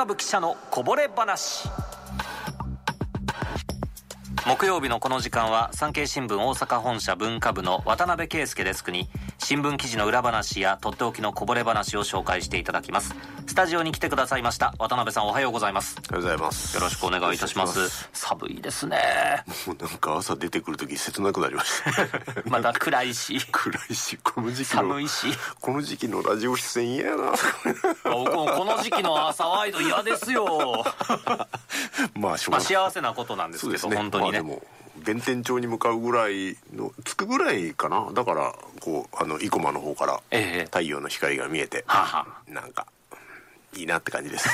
[0.00, 1.68] 株記者のこぼれ話。
[4.46, 13.14] 木曜日のこの時間は産経新聞大阪本社文化部の渡辺圭介デスクに新聞記事の裏話やとっておきのこぼれ話を紹介していただきます。
[13.60, 14.74] タジオに来てくださいました。
[14.78, 15.94] 渡辺さんおはようございます。
[16.08, 16.74] おはようございます。
[16.74, 18.08] よろしくお願いいたします。
[18.14, 18.96] 寒いですね。
[19.66, 22.48] もうなんか朝出てくる時切なくなりました。
[22.48, 23.38] まだ暗いし。
[23.52, 25.26] 暗いしこの時期の寒いし。
[25.60, 27.32] この時期のラジオ出演嫌やな。
[28.04, 30.82] 僕もこの時期の朝ワイド嫌ですよ。
[32.16, 34.62] まあまあ幸せなことなんですけど本当にね、まあ、でも
[34.96, 38.08] 弁天町に向かうぐらいの着くぐらいかな。
[38.14, 40.64] だからこうあの生駒の方からええ。
[40.64, 42.86] 太陽の光が見えて、はあはなんか
[43.76, 44.48] いいなって感じです。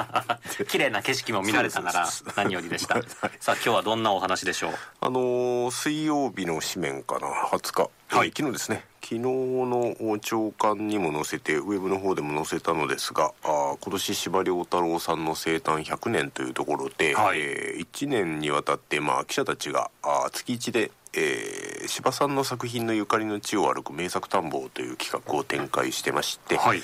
[0.68, 2.94] 綺麗な景色も見られたなら何よりでした。
[2.96, 3.04] はい。
[3.40, 4.74] さあ今日はどんなお話でしょう？
[5.00, 7.82] あのー水曜日の紙面かな？20日、
[8.16, 8.28] はい。
[8.28, 8.84] えー昨日ですね。
[9.02, 17.38] 昨日の朝刊にも載せてウェブの方でも載せたのですがあー今年司馬遼太郎さんの生誕100年というところで、はい。
[17.40, 26.82] え1年にわたって、まあ、記者たちがあー月1で、えー司馬さんの作品のゆかりの地を歩く名作探訪という企画を展開してまして、はい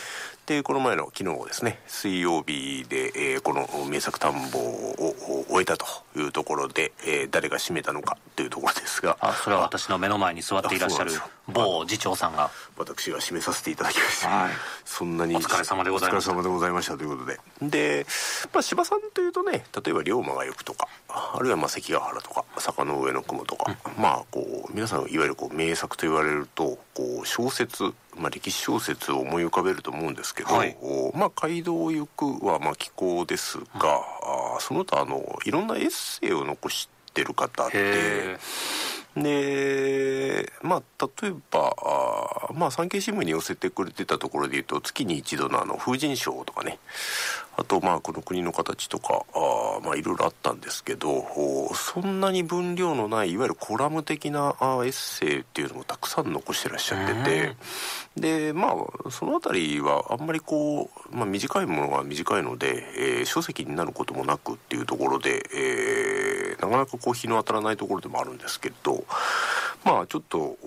[0.50, 1.78] でこの前の昨日ですね。
[1.86, 5.14] 水曜日で、えーこの名作探訪を
[5.48, 9.16] 終えたというところで、えー誰が締めたのかというところですが。
[9.20, 11.12] あそれは私の目の前に座っていらっしゃる
[11.46, 12.50] 某次長さんが。
[12.76, 14.50] 私が締めさせていただきました、はい。
[14.84, 16.32] そんなにお疲れ様でございました。
[16.32, 17.38] お疲れ様でございましたということで。
[17.62, 18.06] で、
[18.52, 27.84] まあ、柴さんというとね例えば龍馬が行くとかあるいはまあ関ヶ原とか坂の上の雲とか、まあこう皆さんいわゆるこう名作と言われるとこう小説、
[28.16, 30.76] まあ、歴史小説を思い浮かべると思うんですけど、はい。
[30.80, 38.38] おまあ、街道を行くはまあ気候ですが、あーその他あのいろんなエッセイを残してる方ってへ
[39.16, 46.78] でまあ例えばあーまあ産経新聞に寄せてくれてたところで言うと月に一度のあの風神賞とかね。
[47.56, 57.56] あとまあこの国の形とかあーまあいろいろあったんですけどおそんなに分量のないいわゆるコラム的なあーエッセイっていうのもたくさん残してらっしゃってて。
[58.16, 58.74] でま
[59.06, 69.04] あそのあたりはあんまりこう、まあ、短いものが短いので、えー書籍になることもなくっていうところで、えーなかなかこう日の当たらないところでもあるんですけど
[69.84, 70.58] まあちょっと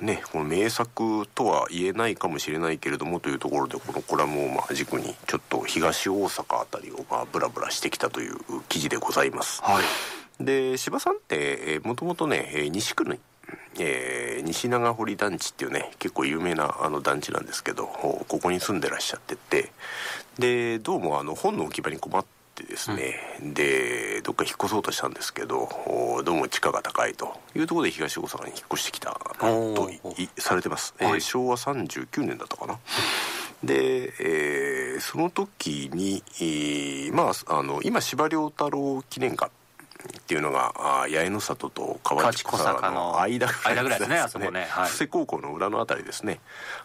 [0.00, 8.36] ねこの名作とは言えないかもしれないけれどもというところでこのコラムをまあ軸にちょっと東大阪あたりをまあブラブラしてきたという
[8.68, 9.62] 記事でございます。
[9.62, 9.84] はい
[10.40, 13.14] で柴さんってもともとねえー西区の、
[13.78, 19.72] えー西長堀団地っていうね結構有名なあの団地なんですけどおここに住んでらっしゃってて
[20.38, 29.90] でどうもあの本の置き場に困ってですね、でどっか引っ越そうとしたんですけどおどうも地価が高いというところで東大阪に引っ越してきたと
[30.38, 32.78] されてます、えーはい昭和39年だったかな。
[33.62, 39.50] で、えーその時に、えーまああの今司馬遼太郎記念館
[40.24, 44.66] っていうのがあ八重の里と河内小坂の間間ぐらいですねあそこね。
[44.70, 44.88] はい。
[44.88, 46.40] 布施高校の裏のあたりですね。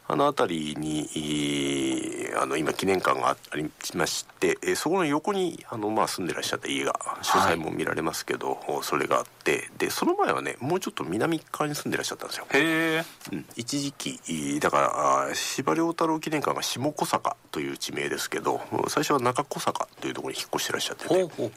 [0.10, 12.48] あのあたりにえーあの今記念館がありまして、えーそこの横にあの、まあ、住んでらっしゃった家が詳細も見られますけど、それがあってでその前はねもうちょっと南側に住んでらっしゃったんですよ。
[12.52, 13.46] へえうん。
[13.56, 21.14] 一時期だから司馬遼太郎記念館が下小坂という地名ですけど最初は中小坂というところに引っ越してらっしゃってて。
[21.14, 21.52] ほうほう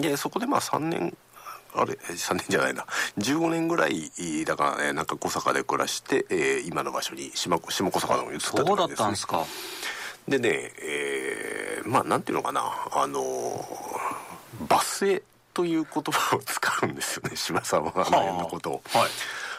[0.00, 1.16] でそこでまあ3年
[1.74, 2.86] あれ3年じゃないな。
[3.18, 4.10] 15年ぐらい
[4.44, 9.44] だからね中小坂で暮らして、えー今の場所に下下小坂の方に移ったそうだったんですか。
[10.26, 12.62] でね、えーまあなんていうのかな。
[12.92, 17.36] あのーバスへという言葉を使うんですよね。
[17.36, 18.82] 島さんはあの辺のことを。
[18.86, 19.10] はい。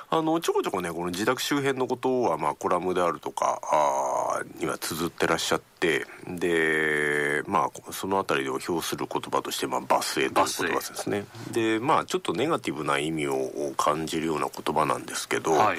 [0.10, 11.26] あのちょこちょこねこの自宅周辺のことは、まあ、コラムであるとかあーには綴ってらっしゃってでまあその辺りでを表する言葉として、まあ、バスへという言葉ですね。
[11.52, 15.78] でまあちょっとネガティブな意味を感じるような言葉なんですけど、はい。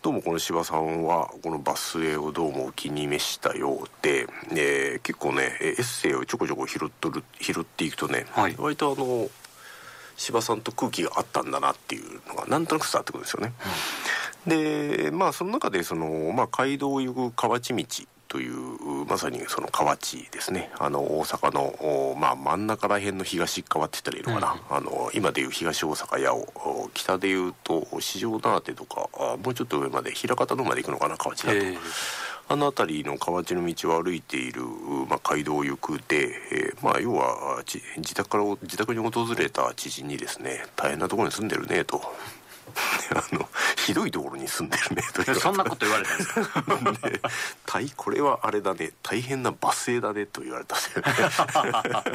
[0.00, 8.54] どうもこの柴さんはこのバスへをどうもお気に召したようで、えー結構ねエッセイをちょこちょこ拾っとる拾っていくとね、はい。
[8.58, 9.28] 割とあの
[10.16, 13.52] 柴さんと空気があったんだなっていうのがなんとなく伝わってくるんですよね。
[14.46, 17.84] でまあその中でその、まあ、街道を行く河内道
[18.28, 20.70] というまさにその河内ですね。
[20.78, 21.62] あの大阪の、
[22.12, 31.58] おまあ、真ん中ら辺の東側って言ったらいいのかな、あの今でいう東大阪八尾お北でいうと四条縄手とかあもうちょっと上まで枚方のまで行くのかな河内だと。
[32.50, 34.62] あの辺りの河内の道を歩いている、
[35.06, 42.00] まあ、街道を行くで、えーまあ、要はち自宅から自宅に訪れた知人にですね大変なところに住んでるねと
[43.14, 46.62] あのひどいところに住んでるねとそんなこと言われたんですか？
[47.08, 47.20] で
[47.66, 52.12] 大これはあれだね大変な罵声だねと言われたんですよね。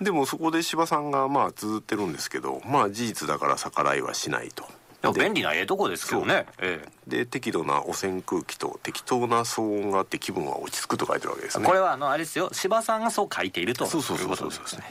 [0.00, 4.68] でもそこで柴さんがまあ綴ってるんですけどまあ事実だから逆らいはしないと。
[5.16, 11.66] 便利なええとこですけどね、ええ、で適度な汚染空気と適当な騒音があって気分は落ち着くと書いてるわけですね。
[11.66, 12.50] これはあのあれですよ。
[12.52, 14.84] 柴さんがそう書いているとそうそうそうそうそうですね。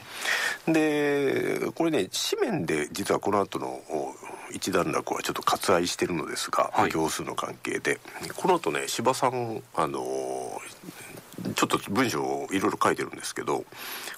[0.66, 3.80] でこれね紙面で実はこの後の
[4.54, 8.00] 一段落はちょっと割愛してるのですが、はい、行数の関係で。
[8.36, 10.04] この後ね柴さんあの
[11.54, 13.64] ちょっと文章をいろいろ書いてるんですけど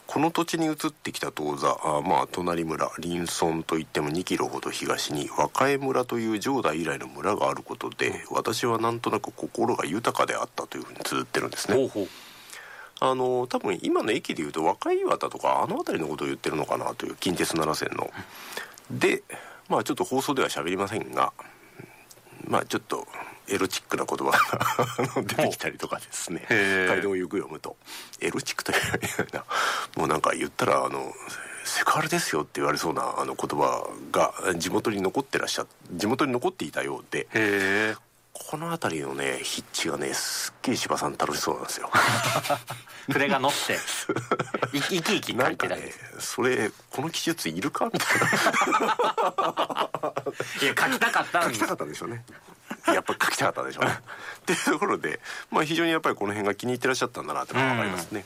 [0.06, 11.76] この土地に移ってきた当座あまあ隣村林村といっても2キロほど東に和歌江村という上代以来の村があることで私はなんとなく心が豊かであったというふうに綴ってるんですね。
[11.76, 12.08] ほうほう。
[13.00, 18.10] あの多分今の駅でいうと和歌岩田とかあの辺りのことを言ってるのかなという近鉄奈良線の。
[18.90, 19.22] で
[19.69, 21.32] まあちょっと放送では喋りませんが
[22.46, 23.06] まあちょっと
[23.49, 24.31] エロチックな言葉
[25.14, 26.46] が 出てきたりとかですね。
[26.88, 27.76] 街道をよく読むと。
[28.20, 29.44] エロチックというような
[29.96, 31.12] もうなんか言ったらあの
[31.64, 37.26] セクハラですよって言われそうなあの言葉が地元に残ってらっしゃ地元に残っていたようで
[38.32, 41.90] この辺りのね筆致がねすっげえ柴さん楽しそうなんですよ。
[43.12, 43.78] 筆が乗って
[44.72, 47.90] 生き生き書いてねそれこの記述いるか？
[47.93, 48.20] みたい
[48.81, 48.96] な
[50.64, 52.25] いや書きたかった書きたかったんでしょうね。
[52.87, 53.90] やっぱ書きたかったでしょうね。
[53.93, 55.20] っていうところで、
[55.50, 58.25] まあ、非常にやっぱりこの辺が気に入ってらっしゃったんだなってのが分かりますね。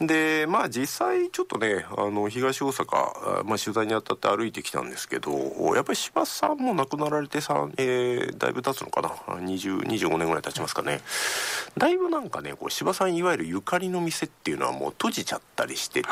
[0.00, 5.32] でまあ実際ちょっとねあの東大阪、まあ、取材にあたって歩いてきたんですけど
[5.74, 11.00] やっぱり柴さんも亡くなられてさ、えー、だいぶ経つのかな？2025年ぐらい経ちますかね。
[11.78, 16.08] だいぶなんかねこう柴さんいわゆるゆかりの店っていうのはもう閉じちゃったりしてて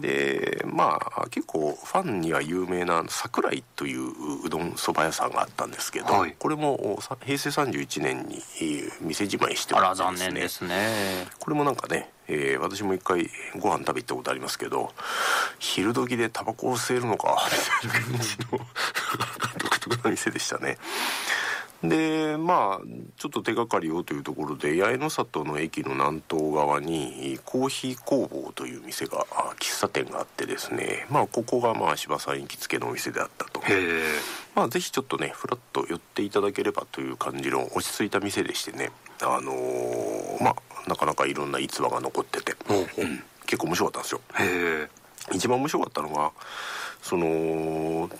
[0.00, 8.42] でまあ結構ファンには有名な桜井といううどんそば屋さんがあったんですけど、はい、これも平成31年に
[9.00, 11.26] 店じまいしておりま残念ですね。
[11.38, 14.92] これもなんかね、えー、私も一回ご飯食べ行ったことありますけど
[15.58, 17.36] 昼時でタバコを吸えるのか
[17.82, 18.60] みたいな感じの
[19.58, 20.78] 独特な店でしたね
[21.82, 22.86] でまあ
[23.16, 29.24] ちょっと手がかりをというところで八重の里の駅の南東側にコーヒー工房という店が
[29.58, 33.60] 喫茶店があってですねまあここがまあ柴さん行きつけのお店であったと。
[34.54, 38.90] まあぜひちょっとねふらっと寄っていただければという感じの落ち着いた店でしてね
[39.22, 44.20] あのー、まあなかなかいろんな逸話が残ってて、うん、結構面白かったんですよ。
[45.32, 46.32] 一番面白かったのが
[47.02, 48.10] その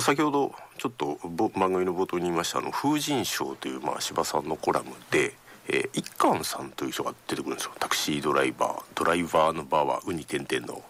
[0.00, 5.34] 先ほどちょっと番組の冒頭に言いましたあの風神賞というまあ柴さんのコラムで、
[5.68, 7.72] えー、一貫さんという人が出てくるんですよ。
[7.78, 10.82] タクシードライバードライバーのバーはウニ点々の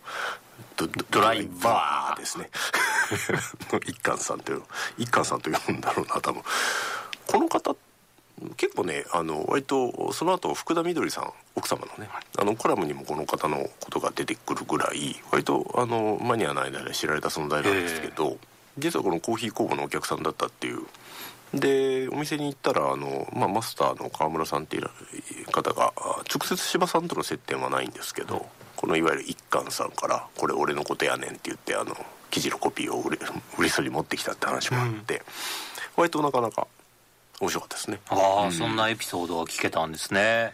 [0.77, 2.51] ドドライバーですね。
[3.87, 4.63] 一貫さんという
[4.99, 6.43] 一貫さんと呼んだろうな多分。
[7.27, 7.90] この方って
[8.57, 18.39] 結構ねあの割とその後福田みどりさん奥様のねあのコラムにもこの方のことが出てくるぐらい割とあのマニアの間で知られた存在なんですけど
[18.79, 20.81] 実はこのコーヒー工房のお客さんだったっていう。
[21.55, 24.89] でお店に行ったらあの、まあ、マスターの川村さんっていう
[25.51, 25.93] 方が
[26.33, 28.47] 直接柴さんとの接点はないんですけど、
[28.77, 31.97] このいわゆる一貫さんから「これ俺のことやねん」って言ってあの
[32.31, 33.19] 記事のコピーを売れ
[33.59, 35.23] 売れそうに持ってきたって話もあって、うん、
[35.97, 36.69] 割となかなか
[37.41, 38.01] 面白かったですね。
[38.09, 40.53] ああ、うん、そんなエピソードが聞けたんですね。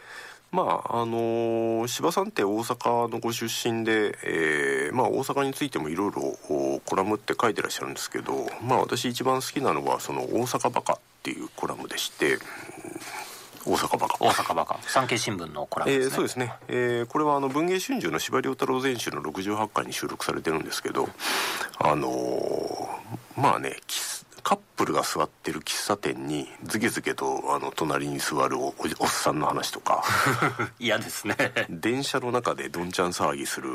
[0.52, 12.38] まああのー、柴さんって大阪のご出身で、えーまあ、大阪についてもいろいろコラムって書いてらっしゃるんですけど、まあ、私一番好きなのはその「大阪バカ」っていうコラムでして。
[13.68, 14.16] 大阪バカ。
[14.20, 14.78] 大阪バカ。
[14.82, 21.08] 産経新聞のコラムですね、えー、そうですね、えー、これはあの文藝春秋の司馬遼太郎全集の68巻に収録されてるんですけど
[21.80, 23.78] あのー、まあね
[24.46, 30.04] カップルが座ってる喫茶店にズケズケとあの隣に座るおおっさんの話とか。
[30.78, 31.34] 嫌ですね。
[31.68, 33.68] 電車の中でどんちゃん騒ぎする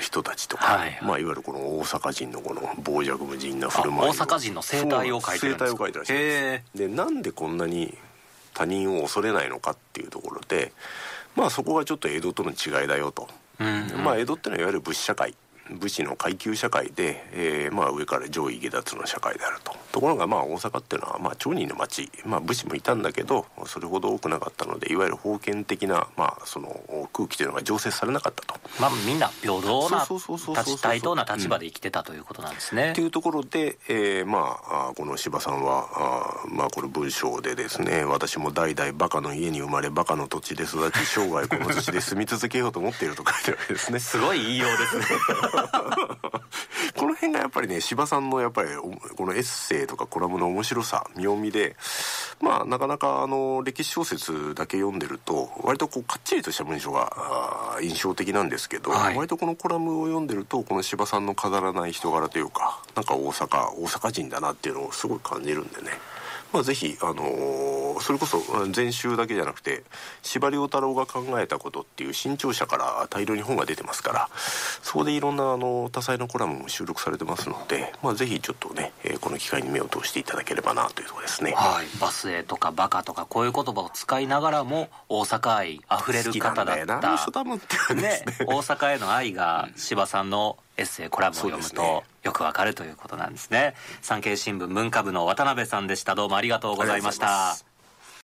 [0.00, 0.98] 人たちとか、はいはい。
[1.02, 7.96] まあ、いわゆるこの大阪人のこの傍若無人な振る舞い大阪人の生態を書いてるんですか生態を書いてらっしゃるんでなんでこんなに
[8.54, 10.72] 他人を恐れないのかっていうところで
[11.36, 13.28] まあそこがちょっと江戸との違いだよと、
[13.60, 15.36] うんうん、まあ江戸ってのはいわゆる物社会。
[15.70, 30.06] 武士の階級社会で、えー、まあ上から上位下脱の社会であるとところがまあ大阪っていうのはまあ町人の町、まあ、武士もいたんだけどそれほど多くなかったのでいわゆる封建的な、まあ、その空気というのが常設されなかったとまあみんな平等な
[30.80, 32.92] 対等な立場で生きてたということなんですね。
[32.94, 35.88] と、うん、いうところで、えー、まあこの柴さんは
[36.44, 43.98] あまあこれ文章でですね私も代々バカの家に生まれバカの土地で育ち生涯この土地で住み続けようと思っていると書いてるわけですね。
[43.98, 45.04] すごい言いようですね
[46.96, 48.70] この辺がやっぱりね司馬さんのやっぱり
[49.16, 51.76] このエッセイとかコラムの面白さ妙味で
[52.40, 65.90] まあなかなかあの歴史小説だけ読んでると割とこうかっちりとした文章が印象的なんですけど、はい、割とこのコラムを読んでるとこの司馬さんの飾らない人柄というかなんか大阪大阪人だなっていうのをすごい感じるんでね
[66.52, 68.40] まあ、ぜひ、あのー、それこそ
[68.70, 69.82] 全集だけじゃなくて
[70.22, 93.74] 司馬太郎が考えたことっていう新潮社から大量に本が出てますからそこでいろんなあの多彩なコラムも収録されてますので、まあ、ぜひちょっとね、えー、この機会に目を通していただければなというところですね、はい、バスへとかバカとかこういう言葉を使いながらも大阪愛あふれる方だったね、ね、大阪への愛が司馬さんのエッセイコラムを読むとよくわかるということなんですね。
[94.00, 96.14] 産経新聞文化部の渡辺さんでした。
[96.14, 97.67] どうもありがとうございました